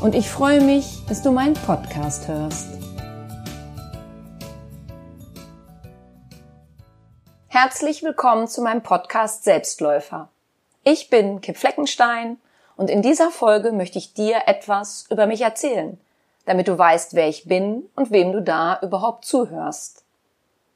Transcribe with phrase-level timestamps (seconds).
[0.00, 2.68] und ich freue mich, dass du meinen Podcast hörst.
[7.48, 10.28] Herzlich willkommen zu meinem Podcast Selbstläufer.
[10.84, 12.38] Ich bin Kim Fleckenstein
[12.76, 16.00] und in dieser Folge möchte ich dir etwas über mich erzählen,
[16.46, 20.04] damit du weißt, wer ich bin und wem du da überhaupt zuhörst.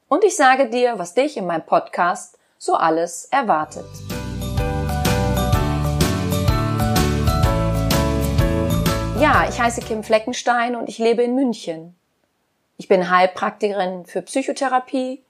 [0.07, 3.85] Und ich sage dir, was dich in meinem Podcast so alles erwartet.
[9.25, 11.95] Ja, ich heiße Kim Fleckenstein und ich lebe in München.
[12.77, 15.23] Ich bin Heilpraktikerin für Psychotherapie,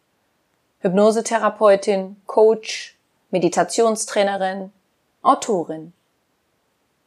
[0.80, 2.98] Hypnosetherapeutin, Coach,
[3.32, 4.74] Meditationstrainerin,
[5.22, 5.94] Autorin.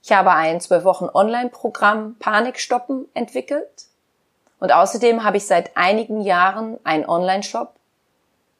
[0.02, 3.84] Ich habe ein zwölf Wochen Online-Programm Panikstoppen entwickelt
[4.58, 7.74] und außerdem habe ich seit einigen Jahren einen Online-Shop,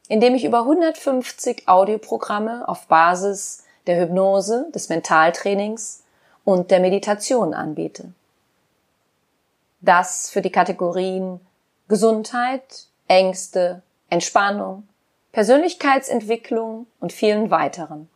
[0.09, 6.03] in dem ich über 150 Audioprogramme auf Basis der Hypnose, des Mentaltrainings
[6.45, 8.13] und der Meditation anbiete.
[9.81, 11.41] Das für die Kategorien
[11.89, 14.89] Gesundheit, Ängste, Entspannung,
[15.33, 18.11] Persönlichkeitsentwicklung und vielen weiteren.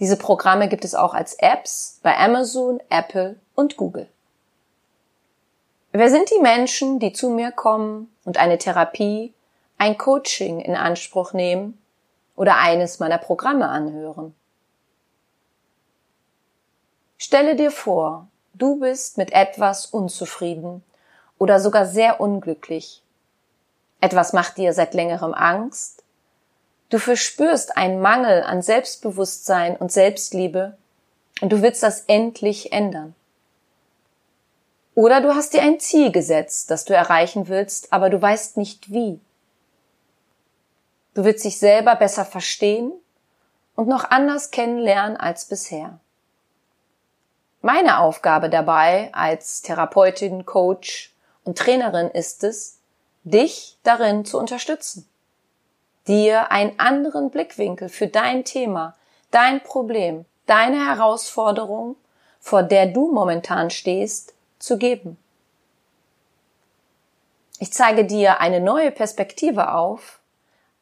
[0.00, 4.08] Diese Programme gibt es auch als Apps bei Amazon, Apple und Google.
[5.92, 9.34] Wer sind die Menschen, die zu mir kommen und eine Therapie,
[9.78, 11.80] ein Coaching in Anspruch nehmen
[12.34, 14.34] oder eines meiner Programme anhören?
[17.18, 20.82] Stelle dir vor, du bist mit etwas unzufrieden
[21.38, 23.02] oder sogar sehr unglücklich.
[24.00, 26.02] Etwas macht dir seit längerem Angst
[26.92, 30.76] Du verspürst einen Mangel an Selbstbewusstsein und Selbstliebe
[31.40, 33.14] und du willst das endlich ändern.
[34.94, 38.92] Oder du hast dir ein Ziel gesetzt, das du erreichen willst, aber du weißt nicht
[38.92, 39.18] wie.
[41.14, 42.92] Du willst dich selber besser verstehen
[43.74, 45.98] und noch anders kennenlernen als bisher.
[47.62, 51.14] Meine Aufgabe dabei als Therapeutin, Coach
[51.44, 52.78] und Trainerin ist es,
[53.24, 55.08] dich darin zu unterstützen
[56.06, 58.96] dir einen anderen Blickwinkel für dein Thema,
[59.30, 61.96] dein Problem, deine Herausforderung,
[62.40, 65.16] vor der du momentan stehst, zu geben.
[67.58, 70.18] Ich zeige dir eine neue Perspektive auf,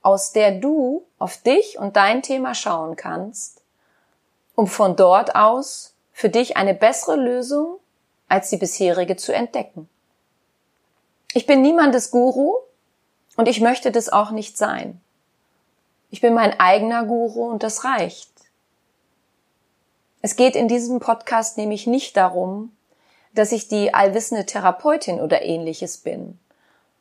[0.03, 3.63] aus der du auf dich und dein Thema schauen kannst,
[4.55, 5.90] um von dort aus
[6.21, 7.79] für dich eine bessere Lösung
[8.29, 9.89] als die bisherige zu entdecken.
[11.33, 12.57] Ich bin niemandes Guru
[13.39, 15.01] und ich möchte das auch nicht sein.
[16.11, 18.29] Ich bin mein eigener Guru und das reicht.
[20.21, 22.77] Es geht in diesem Podcast nämlich nicht darum,
[23.35, 26.39] dass ich die allwissende Therapeutin oder ähnliches bin,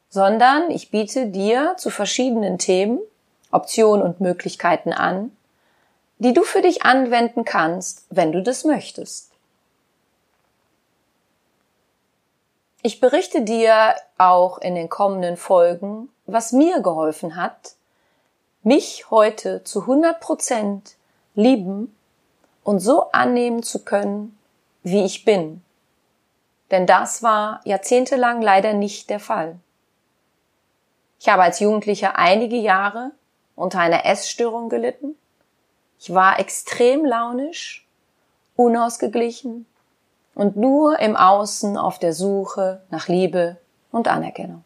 [0.08, 3.00] sondern ich biete dir zu verschiedenen Themen
[3.52, 5.36] Optionen und Möglichkeiten an,
[6.20, 9.32] die du für dich anwenden kannst, wenn du das möchtest.
[12.82, 17.76] Ich berichte dir auch in den kommenden Folgen, was mir geholfen hat,
[18.64, 20.96] mich heute zu 100 Prozent
[21.36, 21.96] lieben
[22.64, 24.38] und so annehmen zu können,
[24.84, 25.62] wie ich bin.
[26.72, 29.60] Denn das war jahrzehntelang leider nicht der Fall.
[31.20, 33.12] Ich habe als Jugendlicher einige Jahre
[33.56, 35.18] unter einer Essstörung gelitten.
[36.00, 37.86] Ich war extrem launisch,
[38.56, 39.66] unausgeglichen
[40.34, 43.58] und nur im Außen auf der Suche nach Liebe
[43.92, 44.64] und Anerkennung.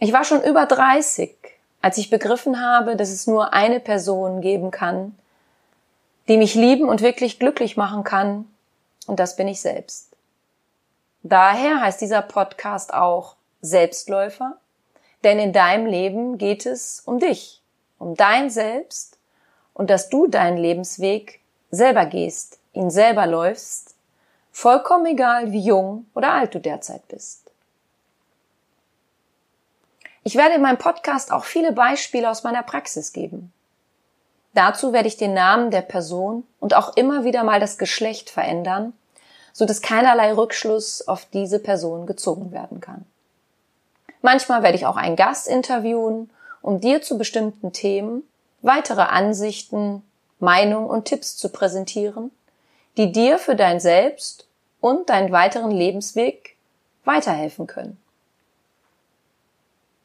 [0.00, 1.34] Ich war schon über 30,
[1.80, 5.18] als ich begriffen habe, dass es nur eine Person geben kann,
[6.28, 8.44] die mich lieben und wirklich glücklich machen kann,
[9.06, 10.14] und das bin ich selbst.
[11.22, 14.58] Daher heißt dieser Podcast auch Selbstläufer,
[15.24, 17.62] denn in deinem Leben geht es um dich,
[17.98, 19.18] um dein Selbst
[19.74, 21.40] und dass du deinen Lebensweg
[21.70, 23.94] selber gehst, ihn selber läufst,
[24.52, 27.50] vollkommen egal, wie jung oder alt du derzeit bist.
[30.24, 33.52] Ich werde in meinem Podcast auch viele Beispiele aus meiner Praxis geben.
[34.54, 38.92] Dazu werde ich den Namen der Person und auch immer wieder mal das Geschlecht verändern,
[39.52, 43.06] so dass keinerlei Rückschluss auf diese Person gezogen werden kann.
[44.20, 46.30] Manchmal werde ich auch einen Gast interviewen,
[46.68, 48.24] um dir zu bestimmten Themen
[48.60, 50.02] weitere Ansichten,
[50.38, 52.30] Meinungen und Tipps zu präsentieren,
[52.98, 54.46] die dir für dein Selbst
[54.82, 56.56] und deinen weiteren Lebensweg
[57.06, 57.96] weiterhelfen können.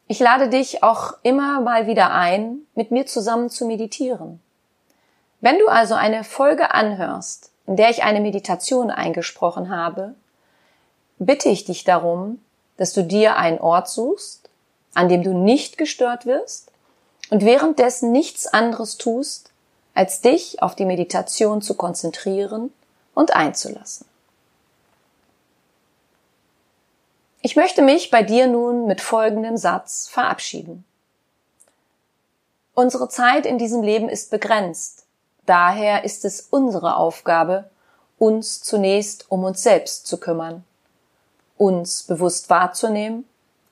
[0.08, 4.40] Ich lade dich auch immer mal wieder ein, mit mir zusammen zu meditieren.
[5.42, 10.16] Wenn du also eine Folge anhörst, in der ich eine Meditation eingesprochen habe,
[11.20, 12.40] bitte ich dich darum,
[12.78, 14.44] dass du dir einen Ort suchst,
[14.94, 16.72] an dem du nicht gestört wirst
[17.30, 19.52] und währenddessen nichts anderes tust,
[19.94, 22.72] als dich auf die Meditation zu konzentrieren
[23.14, 24.08] und einzulassen.
[27.42, 30.86] Ich möchte mich bei dir nun mit folgendem Satz verabschieden.
[32.74, 35.06] Unsere Zeit in diesem Leben ist begrenzt.
[35.46, 37.70] Daher ist es unsere Aufgabe,
[38.18, 40.64] uns zunächst um uns selbst zu kümmern,
[41.58, 43.28] uns bewusst wahrzunehmen,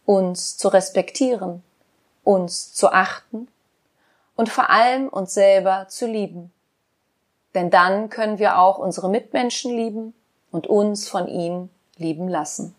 [0.05, 1.63] uns zu respektieren,
[2.23, 3.47] uns zu achten
[4.35, 6.51] und vor allem uns selber zu lieben.
[7.53, 10.13] Denn dann können wir auch unsere Mitmenschen lieben
[10.51, 12.75] und uns von ihnen lieben lassen.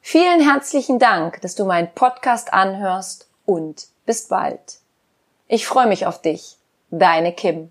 [0.00, 4.78] Vielen herzlichen Dank, dass du meinen Podcast anhörst und bis bald.
[5.46, 6.56] Ich freue mich auf dich.
[6.90, 7.70] Deine Kim.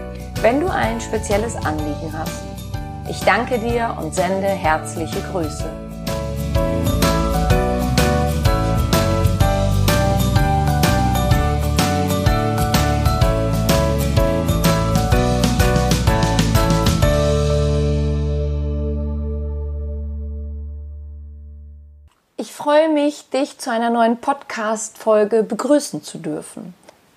[0.41, 2.41] wenn du ein spezielles Anliegen hast.
[3.07, 5.69] Ich danke dir und sende herzliche Grüße.
[22.37, 26.73] Ich freue mich, dich zu einer neuen Podcast-Folge begrüßen zu dürfen.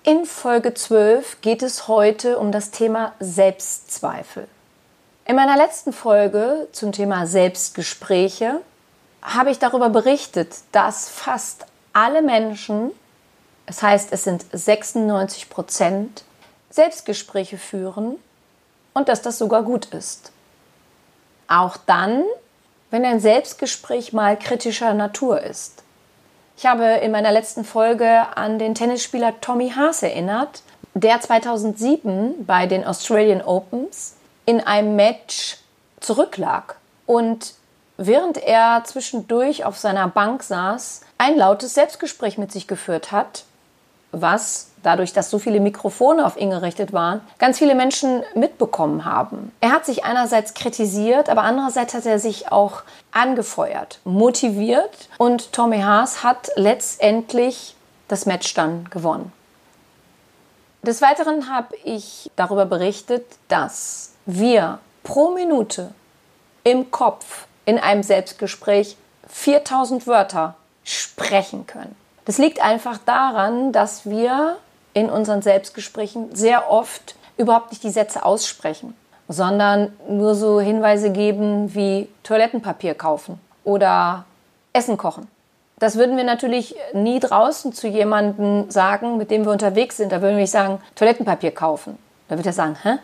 [0.07, 4.47] In Folge 12 geht es heute um das Thema Selbstzweifel.
[5.25, 8.61] In meiner letzten Folge zum Thema Selbstgespräche
[9.23, 12.91] habe ich darüber berichtet, dass fast alle Menschen,
[13.65, 16.23] das heißt es sind 96 Prozent,
[16.69, 18.17] Selbstgespräche führen
[18.93, 20.31] und dass das sogar gut ist.
[21.47, 22.23] Auch dann,
[22.91, 25.81] wenn ein Selbstgespräch mal kritischer Natur ist.
[26.57, 30.61] Ich habe in meiner letzten Folge an den Tennisspieler Tommy Haas erinnert,
[30.93, 34.15] der 2007 bei den Australian Opens
[34.45, 35.57] in einem Match
[35.99, 37.55] zurücklag und
[37.97, 43.43] während er zwischendurch auf seiner Bank saß, ein lautes Selbstgespräch mit sich geführt hat,
[44.21, 49.51] was dadurch, dass so viele Mikrofone auf ihn gerichtet waren, ganz viele Menschen mitbekommen haben.
[49.59, 55.81] Er hat sich einerseits kritisiert, aber andererseits hat er sich auch angefeuert, motiviert und Tommy
[55.81, 57.75] Haas hat letztendlich
[58.07, 59.31] das Match dann gewonnen.
[60.83, 65.95] Des Weiteren habe ich darüber berichtet, dass wir pro Minute
[66.63, 68.95] im Kopf in einem Selbstgespräch
[69.27, 71.95] 4000 Wörter sprechen können.
[72.25, 74.57] Das liegt einfach daran, dass wir
[74.93, 78.95] in unseren Selbstgesprächen sehr oft überhaupt nicht die Sätze aussprechen,
[79.27, 84.25] sondern nur so Hinweise geben wie Toilettenpapier kaufen oder
[84.73, 85.27] Essen kochen.
[85.77, 90.11] Das würden wir natürlich nie draußen zu jemandem sagen, mit dem wir unterwegs sind.
[90.11, 91.97] Da würden wir nicht sagen, Toilettenpapier kaufen.
[92.29, 92.97] Da wird er sagen, hä?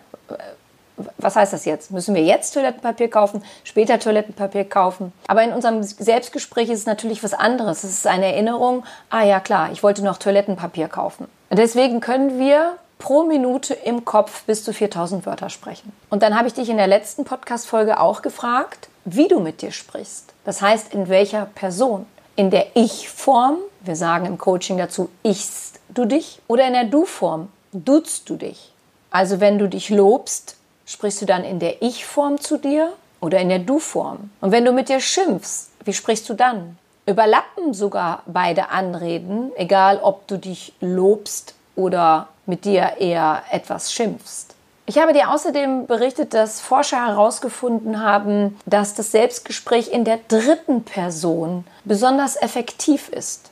[1.17, 1.91] Was heißt das jetzt?
[1.91, 5.13] Müssen wir jetzt Toilettenpapier kaufen, später Toilettenpapier kaufen?
[5.27, 7.83] Aber in unserem Selbstgespräch ist es natürlich was anderes.
[7.83, 11.27] Es ist eine Erinnerung, ah ja klar, ich wollte noch Toilettenpapier kaufen.
[11.49, 15.91] Deswegen können wir pro Minute im Kopf bis zu 4000 Wörter sprechen.
[16.09, 19.71] Und dann habe ich dich in der letzten Podcast-Folge auch gefragt, wie du mit dir
[19.71, 20.33] sprichst.
[20.45, 22.05] Das heißt, in welcher Person.
[22.35, 27.49] In der Ich-Form, wir sagen im Coaching dazu, ichst du dich, oder in der Du-Form,
[27.73, 28.71] duzt du dich.
[29.09, 30.55] Also wenn du dich lobst,
[30.91, 34.29] Sprichst du dann in der Ich-Form zu dir oder in der Du-Form?
[34.41, 36.77] Und wenn du mit dir schimpfst, wie sprichst du dann?
[37.05, 44.53] Überlappen sogar beide Anreden, egal ob du dich lobst oder mit dir eher etwas schimpfst.
[44.85, 50.83] Ich habe dir außerdem berichtet, dass Forscher herausgefunden haben, dass das Selbstgespräch in der dritten
[50.83, 53.49] Person besonders effektiv ist.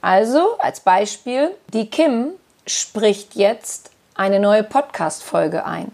[0.00, 2.30] Also als Beispiel, die Kim
[2.66, 5.92] spricht jetzt eine neue Podcast-Folge ein.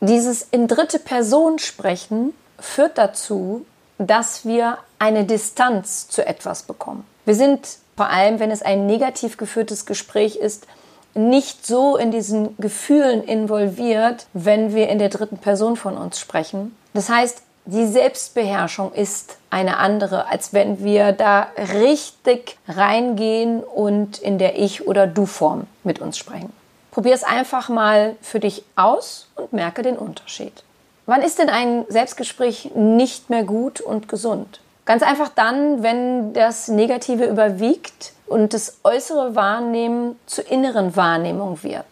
[0.00, 3.64] Dieses in dritte Person sprechen führt dazu,
[3.98, 7.04] dass wir eine Distanz zu etwas bekommen.
[7.24, 10.66] Wir sind vor allem, wenn es ein negativ geführtes Gespräch ist,
[11.14, 16.76] nicht so in diesen Gefühlen involviert, wenn wir in der dritten Person von uns sprechen.
[16.92, 24.38] Das heißt, die Selbstbeherrschung ist eine andere, als wenn wir da richtig reingehen und in
[24.38, 26.52] der Ich- oder Du-Form mit uns sprechen.
[26.94, 30.62] Probier es einfach mal für dich aus und merke den Unterschied.
[31.06, 34.60] Wann ist denn ein Selbstgespräch nicht mehr gut und gesund?
[34.84, 41.84] Ganz einfach dann, wenn das Negative überwiegt und das äußere Wahrnehmen zur inneren Wahrnehmung wird.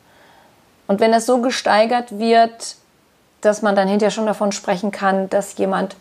[0.87, 2.77] Und wenn das so gesteigert wird,
[3.41, 5.97] dass man dann hinterher schon davon sprechen kann, dass jemand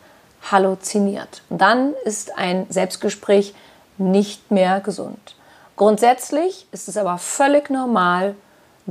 [0.51, 1.41] halluziniert.
[1.49, 3.55] Dann ist ein Selbstgespräch
[3.97, 5.35] nicht mehr gesund.
[5.75, 8.35] Grundsätzlich ist es aber völlig normal,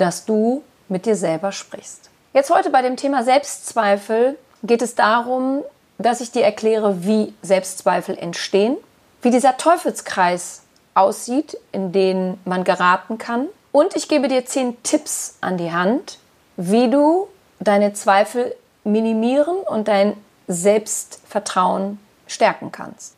[0.00, 2.10] dass du mit dir selber sprichst.
[2.32, 5.62] Jetzt heute bei dem Thema Selbstzweifel geht es darum,
[5.98, 8.76] dass ich dir erkläre, wie Selbstzweifel entstehen,
[9.22, 10.62] wie dieser Teufelskreis
[10.94, 13.46] aussieht, in den man geraten kann.
[13.72, 16.18] Und ich gebe dir zehn Tipps an die Hand,
[16.56, 17.28] wie du
[17.58, 18.54] deine Zweifel
[18.84, 20.16] minimieren und dein
[20.48, 23.14] Selbstvertrauen stärken kannst.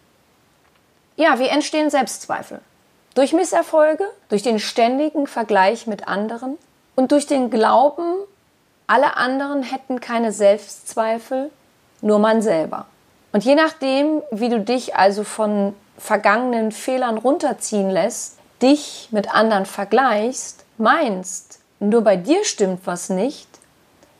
[1.16, 2.60] Ja, wie entstehen Selbstzweifel?
[3.14, 6.58] Durch Misserfolge, durch den ständigen Vergleich mit anderen
[6.94, 8.16] und durch den Glauben,
[8.86, 11.50] alle anderen hätten keine Selbstzweifel,
[12.00, 12.86] nur man selber.
[13.32, 19.66] Und je nachdem, wie du dich also von vergangenen Fehlern runterziehen lässt, dich mit anderen
[19.66, 23.48] vergleichst, meinst, nur bei dir stimmt was nicht,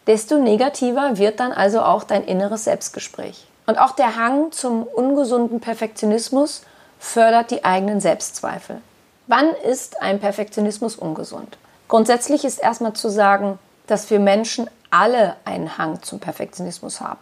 [0.07, 3.47] desto negativer wird dann also auch dein inneres Selbstgespräch.
[3.67, 6.63] Und auch der Hang zum ungesunden Perfektionismus
[6.99, 8.81] fördert die eigenen Selbstzweifel.
[9.29, 11.57] Wann ist ein Perfektionismus ungesund?
[11.89, 17.19] Grundsätzlich ist erstmal zu sagen, dass wir Menschen alle einen Hang zum Perfektionismus haben.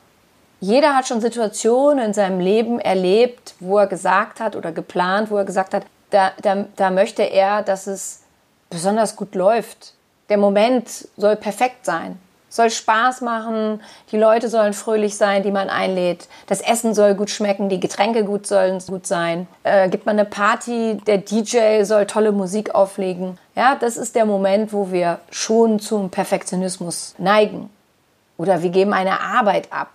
[0.61, 5.37] Jeder hat schon Situationen in seinem Leben erlebt, wo er gesagt hat oder geplant, wo
[5.38, 8.23] er gesagt hat, da, da, da möchte er, dass es
[8.69, 9.95] besonders gut läuft.
[10.29, 12.19] Der Moment soll perfekt sein
[12.50, 13.80] soll Spaß machen,
[14.12, 18.25] die Leute sollen fröhlich sein, die man einlädt, das Essen soll gut schmecken, die Getränke
[18.25, 23.38] gut sollen gut sein, äh, gibt man eine Party, der DJ soll tolle Musik auflegen.
[23.54, 27.71] Ja, das ist der Moment, wo wir schon zum Perfektionismus neigen.
[28.37, 29.88] Oder wir geben eine Arbeit ab.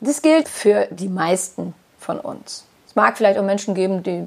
[0.00, 2.64] Das gilt für die meisten von uns.
[2.86, 4.26] Es mag vielleicht auch Menschen geben, die,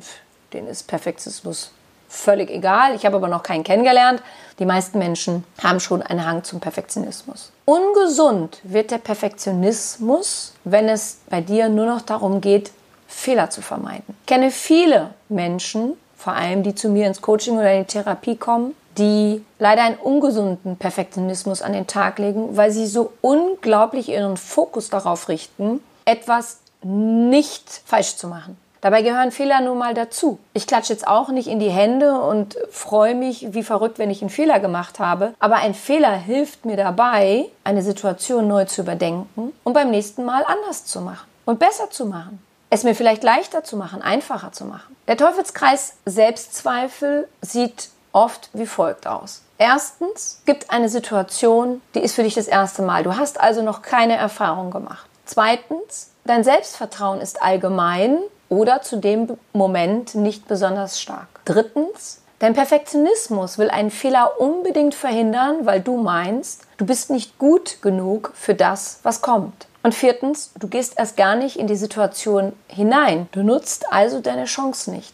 [0.51, 1.71] denen ist Perfektionismus
[2.11, 2.93] völlig egal.
[2.93, 4.21] Ich habe aber noch keinen kennengelernt.
[4.59, 7.51] Die meisten Menschen haben schon einen Hang zum Perfektionismus.
[7.71, 12.69] Ungesund wird der Perfektionismus, wenn es bei dir nur noch darum geht,
[13.07, 14.13] Fehler zu vermeiden.
[14.19, 18.35] Ich kenne viele Menschen, vor allem die zu mir ins Coaching oder in die Therapie
[18.35, 24.35] kommen, die leider einen ungesunden Perfektionismus an den Tag legen, weil sie so unglaublich ihren
[24.35, 28.57] Fokus darauf richten, etwas nicht falsch zu machen.
[28.81, 30.39] Dabei gehören Fehler nun mal dazu.
[30.53, 34.21] Ich klatsche jetzt auch nicht in die Hände und freue mich wie verrückt, wenn ich
[34.21, 35.35] einen Fehler gemacht habe.
[35.39, 40.43] Aber ein Fehler hilft mir dabei, eine Situation neu zu überdenken und beim nächsten Mal
[40.45, 42.43] anders zu machen und besser zu machen.
[42.71, 44.95] Es mir vielleicht leichter zu machen, einfacher zu machen.
[45.07, 49.43] Der Teufelskreis Selbstzweifel sieht oft wie folgt aus.
[49.59, 53.03] Erstens gibt eine Situation, die ist für dich das erste Mal.
[53.03, 55.05] Du hast also noch keine Erfahrung gemacht.
[55.25, 58.17] Zweitens, dein Selbstvertrauen ist allgemein
[58.51, 61.27] oder zu dem Moment nicht besonders stark.
[61.45, 67.81] Drittens, dein Perfektionismus will einen Fehler unbedingt verhindern, weil du meinst, du bist nicht gut
[67.81, 69.67] genug für das, was kommt.
[69.83, 73.29] Und viertens, du gehst erst gar nicht in die Situation hinein.
[73.31, 75.13] Du nutzt also deine Chance nicht.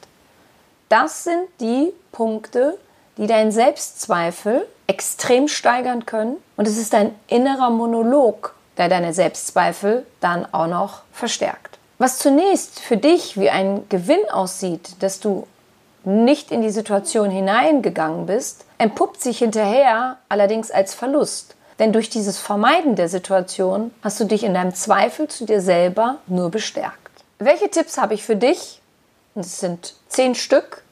[0.90, 2.80] Das sind die Punkte,
[3.18, 6.38] die deinen Selbstzweifel extrem steigern können.
[6.56, 11.67] Und es ist dein innerer Monolog, der deine Selbstzweifel dann auch noch verstärkt.
[11.98, 15.48] Was zunächst für dich wie ein Gewinn aussieht, dass du
[16.04, 21.56] nicht in die Situation hineingegangen bist, entpuppt sich hinterher allerdings als Verlust.
[21.80, 26.18] Denn durch dieses Vermeiden der Situation hast du dich in deinem Zweifel zu dir selber
[26.28, 26.98] nur bestärkt.
[27.40, 28.82] Welche Tipps habe ich für dich?
[29.36, 30.84] Es sind zehn Stück,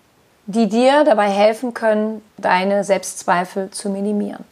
[0.48, 4.44] die dir dabei helfen können, deine Selbstzweifel zu minimieren.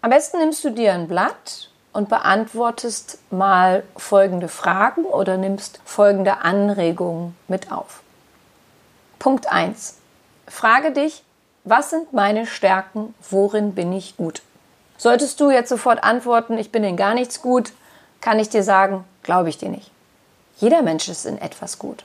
[0.00, 6.42] Am besten nimmst du dir ein Blatt und beantwortest mal folgende Fragen oder nimmst folgende
[6.42, 8.02] Anregungen mit auf.
[9.18, 9.96] Punkt 1.
[10.46, 11.24] Frage dich,
[11.64, 14.42] was sind meine Stärken, worin bin ich gut?
[14.98, 17.72] Solltest du jetzt sofort antworten, ich bin in gar nichts gut,
[18.20, 19.90] kann ich dir sagen, glaube ich dir nicht.
[20.58, 22.04] Jeder Mensch ist in etwas gut.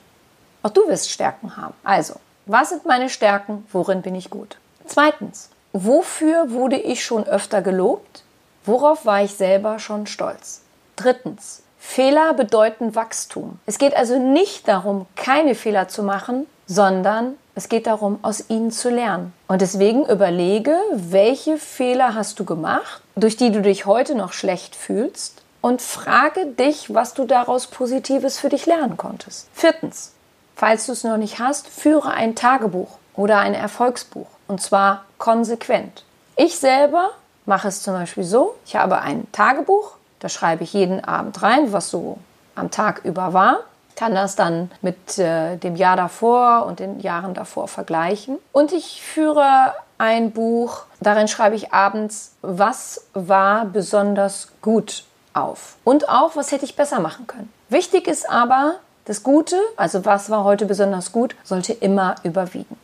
[0.62, 1.74] Auch du wirst Stärken haben.
[1.84, 2.14] Also,
[2.46, 4.56] was sind meine Stärken, worin bin ich gut?
[4.86, 8.22] Zweitens, wofür wurde ich schon öfter gelobt?
[8.64, 10.62] Worauf war ich selber schon stolz?
[10.96, 11.62] Drittens.
[11.78, 13.58] Fehler bedeuten Wachstum.
[13.66, 18.70] Es geht also nicht darum, keine Fehler zu machen, sondern Es geht darum, aus ihnen
[18.70, 19.34] zu lernen.
[19.46, 24.74] Und deswegen überlege, welche Fehler hast du gemacht, durch die du dich heute noch schlecht
[24.74, 29.48] fühlst und frage dich, was du daraus Positives für dich lernen konntest.
[29.52, 30.12] Viertens,
[30.56, 36.04] falls du es noch nicht hast, führe ein Tagebuch oder ein Erfolgsbuch und zwar konsequent.
[36.36, 37.10] Ich selber
[37.46, 41.72] mache es zum Beispiel so, ich habe ein Tagebuch, da schreibe ich jeden Abend rein,
[41.72, 42.18] was so
[42.54, 43.60] am Tag über war
[43.96, 48.38] kann das dann mit äh, dem Jahr davor und den Jahren davor vergleichen.
[48.52, 56.08] Und ich führe ein Buch, darin schreibe ich abends, was war besonders gut auf und
[56.08, 57.52] auch, was hätte ich besser machen können.
[57.68, 62.76] Wichtig ist aber, das Gute, also was war heute besonders gut, sollte immer überwiegen.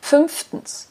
[0.00, 0.88] Fünftens,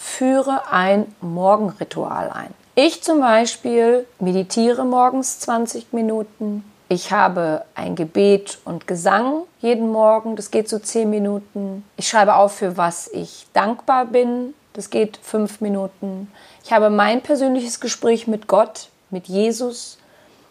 [0.00, 2.54] führe ein Morgenritual ein.
[2.74, 10.36] Ich zum Beispiel meditiere morgens 20 Minuten, ich habe ein Gebet und Gesang jeden Morgen,
[10.36, 11.84] das geht so zehn Minuten.
[11.96, 16.32] Ich schreibe auf, für was ich dankbar bin, das geht fünf Minuten.
[16.64, 19.98] Ich habe mein persönliches Gespräch mit Gott, mit Jesus,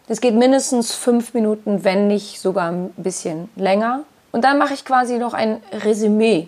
[0.07, 4.03] das geht mindestens fünf Minuten, wenn nicht sogar ein bisschen länger.
[4.31, 6.47] Und dann mache ich quasi noch ein Resümee.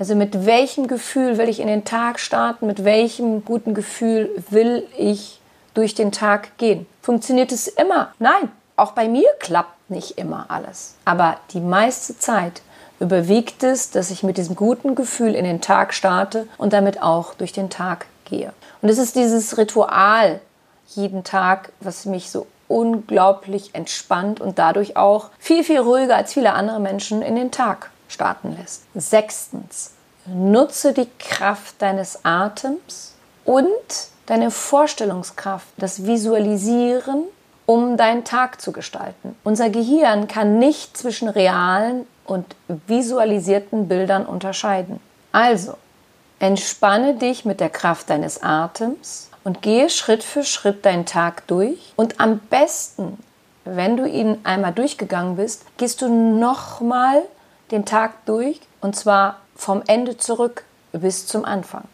[0.00, 4.86] Also mit welchem Gefühl will ich in den Tag starten, mit welchem guten Gefühl will
[4.96, 5.40] ich
[5.74, 6.86] durch den Tag gehen.
[7.02, 8.10] Funktioniert es immer?
[8.18, 10.94] Nein, auch bei mir klappt nicht immer alles.
[11.04, 12.62] Aber die meiste Zeit
[12.98, 17.34] überwiegt es, dass ich mit diesem guten Gefühl in den Tag starte und damit auch
[17.34, 18.54] durch den Tag gehe.
[18.80, 20.40] Und es ist dieses Ritual
[20.94, 26.54] jeden Tag, was mich so unglaublich entspannt und dadurch auch viel, viel ruhiger als viele
[26.54, 28.82] andere Menschen in den Tag starten lässt.
[28.94, 29.92] Sechstens,
[30.26, 33.14] nutze die Kraft deines Atems
[33.44, 33.66] und
[34.26, 37.24] deine Vorstellungskraft, das Visualisieren
[37.70, 39.36] um deinen Tag zu gestalten.
[39.44, 42.56] Unser Gehirn kann nicht zwischen realen und
[42.88, 44.98] visualisierten Bildern unterscheiden.
[45.30, 45.74] Also,
[46.40, 51.92] entspanne dich mit der Kraft deines Atems und gehe Schritt für Schritt deinen Tag durch.
[51.94, 53.18] Und am besten,
[53.64, 57.22] wenn du ihn einmal durchgegangen bist, gehst du nochmal
[57.70, 61.84] den Tag durch und zwar vom Ende zurück bis zum Anfang.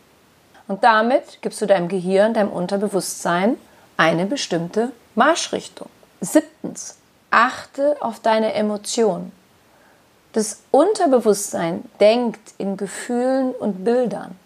[0.68, 3.56] Und damit gibst du deinem Gehirn, deinem Unterbewusstsein
[3.96, 5.88] eine bestimmte Marschrichtung.
[6.20, 6.96] Siebtens,
[7.30, 9.32] achte auf deine Emotionen.
[10.32, 14.38] Das Unterbewusstsein denkt in Gefühlen und Bildern.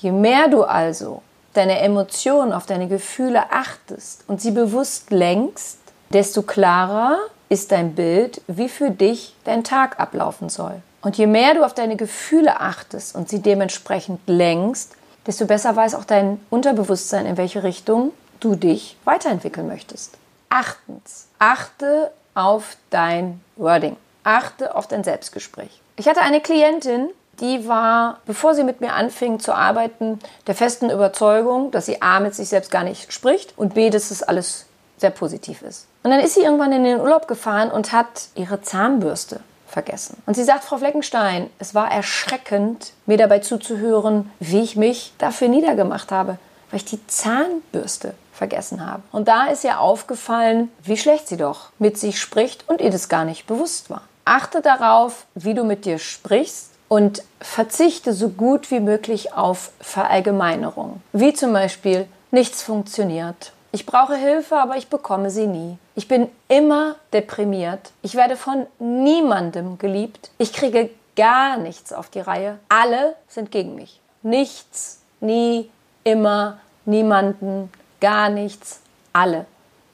[0.00, 1.22] Je mehr du also
[1.54, 5.78] deine Emotionen auf deine Gefühle achtest und sie bewusst lenkst,
[6.12, 7.18] desto klarer
[7.50, 10.80] ist dein Bild, wie für dich dein Tag ablaufen soll.
[11.02, 14.94] Und je mehr du auf deine Gefühle achtest und sie dementsprechend lenkst,
[15.26, 20.16] desto besser weiß auch dein Unterbewusstsein, in welche Richtung du dich weiterentwickeln möchtest.
[20.48, 23.96] Achtens, achte auf dein Wording.
[24.22, 25.80] Achte auf dein Selbstgespräch.
[25.96, 27.08] Ich hatte eine Klientin,
[27.40, 32.20] die war, bevor sie mit mir anfing zu arbeiten, der festen Überzeugung, dass sie A
[32.20, 34.66] mit sich selbst gar nicht spricht und B, dass es alles
[34.98, 35.86] sehr positiv ist.
[36.02, 40.16] Und dann ist sie irgendwann in den Urlaub gefahren und hat ihre Zahnbürste vergessen.
[40.26, 45.48] Und sie sagt, Frau Fleckenstein, es war erschreckend, mir dabei zuzuhören, wie ich mich dafür
[45.48, 46.38] niedergemacht habe
[46.70, 49.02] weil ich die Zahnbürste vergessen habe.
[49.12, 53.08] Und da ist ihr aufgefallen, wie schlecht sie doch mit sich spricht und ihr das
[53.08, 54.02] gar nicht bewusst war.
[54.24, 61.02] Achte darauf, wie du mit dir sprichst und verzichte so gut wie möglich auf Verallgemeinerung.
[61.12, 63.52] Wie zum Beispiel, nichts funktioniert.
[63.72, 65.78] Ich brauche Hilfe, aber ich bekomme sie nie.
[65.94, 67.92] Ich bin immer deprimiert.
[68.02, 70.30] Ich werde von niemandem geliebt.
[70.38, 72.58] Ich kriege gar nichts auf die Reihe.
[72.68, 74.00] Alle sind gegen mich.
[74.22, 75.70] Nichts, nie,
[76.02, 78.80] immer, niemanden, gar nichts,
[79.12, 79.46] alle.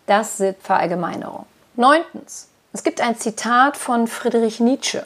[0.06, 1.46] Das sind Verallgemeinerungen.
[1.74, 5.04] Neuntens, es gibt ein Zitat von Friedrich Nietzsche.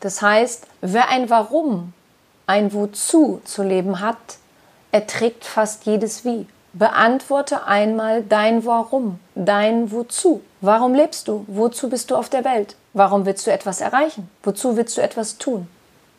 [0.00, 1.92] Das heißt, wer ein Warum,
[2.46, 4.16] ein Wozu zu leben hat,
[4.90, 6.46] erträgt fast jedes Wie.
[6.74, 10.42] Beantworte einmal dein Warum, dein Wozu.
[10.60, 11.44] Warum lebst du?
[11.46, 12.76] Wozu bist du auf der Welt?
[12.94, 14.30] Warum willst du etwas erreichen?
[14.42, 15.68] Wozu willst du etwas tun?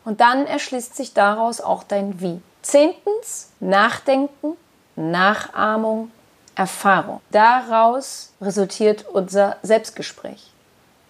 [0.04, 2.40] Und dann erschließt sich daraus auch dein Wie.
[2.62, 4.56] Zehntens, Nachdenken,
[4.96, 6.10] Nachahmung,
[6.54, 7.20] Erfahrung.
[7.30, 10.52] Daraus resultiert unser Selbstgespräch.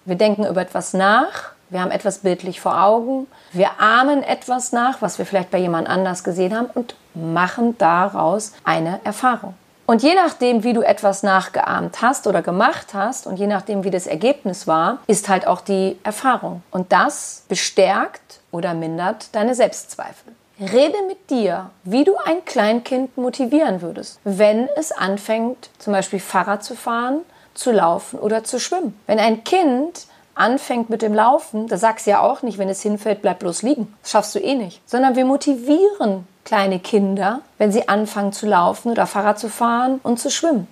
[0.06, 5.02] Wir denken über etwas nach, wir haben etwas bildlich vor Augen, wir ahmen etwas nach,
[5.02, 9.54] was wir vielleicht bei jemand anders gesehen haben und machen daraus eine Erfahrung.
[9.84, 13.90] Und je nachdem, wie du etwas nachgeahmt hast oder gemacht hast und je nachdem, wie
[13.90, 16.62] das Ergebnis war, ist halt auch die Erfahrung.
[16.70, 20.32] Und das bestärkt oder mindert deine Selbstzweifel.
[20.60, 26.62] Rede mit dir, wie du ein Kleinkind motivieren würdest, wenn es anfängt, zum Beispiel Fahrrad
[26.62, 28.98] zu fahren, zu laufen oder zu schwimmen.
[29.06, 32.82] Wenn ein Kind anfängt mit dem Laufen, da sagst du ja auch nicht, wenn es
[32.82, 33.94] hinfällt, bleib bloß liegen.
[34.02, 34.80] Das schaffst du eh nicht.
[34.88, 40.18] Sondern wir motivieren kleine Kinder, wenn sie anfangen zu laufen oder Fahrrad zu fahren und
[40.18, 40.68] zu schwimmen.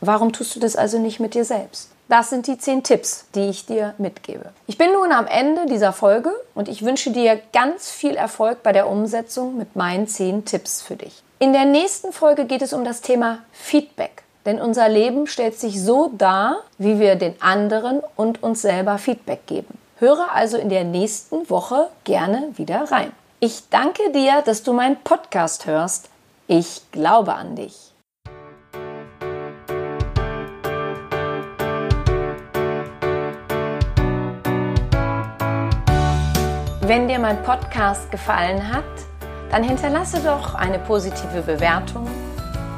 [0.00, 1.90] Warum tust du das also nicht mit dir selbst?
[2.08, 4.50] Das sind die zehn Tipps, die ich dir mitgebe.
[4.66, 8.72] Ich bin nun am Ende dieser Folge und ich wünsche dir ganz viel Erfolg bei
[8.72, 11.22] der Umsetzung mit meinen zehn Tipps für dich.
[11.38, 14.21] In der nächsten Folge geht es um das Thema Feedback.
[14.44, 19.46] Denn unser Leben stellt sich so dar, wie wir den anderen und uns selber Feedback
[19.46, 19.78] geben.
[19.98, 23.12] Höre also in der nächsten Woche gerne wieder rein.
[23.38, 26.08] Ich danke dir, dass du meinen Podcast hörst.
[26.48, 27.92] Ich glaube an dich.
[36.80, 38.84] Wenn dir mein Podcast gefallen hat,
[39.52, 42.08] dann hinterlasse doch eine positive Bewertung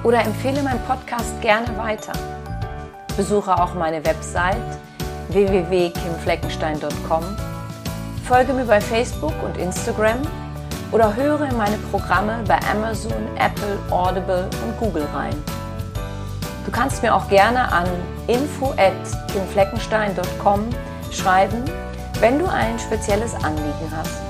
[0.04, 2.12] oder empfehle meinen Podcast gerne weiter.
[3.16, 4.62] Besuche auch meine Website
[5.28, 7.24] www.kimfleckenstein.com,
[8.26, 10.18] folge mir bei Facebook und Instagram
[10.92, 15.34] oder höre in meine Programme bei Amazon, Apple, Audible und Google rein.
[16.64, 17.88] Du kannst mir auch gerne an
[18.26, 20.68] info@kimfleckenstein.com
[21.10, 21.64] schreiben,
[22.20, 24.20] wenn du ein spezielles Anliegen hast.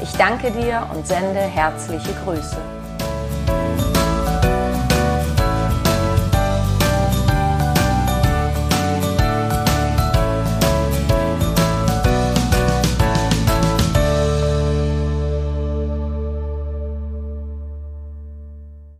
[0.00, 2.77] Ich danke dir und sende herzliche Grüße.